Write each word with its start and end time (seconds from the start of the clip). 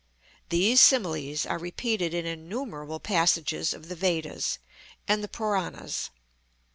(These 0.49 0.81
similes 0.81 1.45
are 1.45 1.59
repeated 1.59 2.11
in 2.11 2.25
innumerable 2.25 2.99
passages 2.99 3.71
of 3.71 3.87
the 3.87 3.93
Vedas 3.93 4.57
and 5.07 5.23
the 5.23 5.27
Puranas.) 5.29 6.09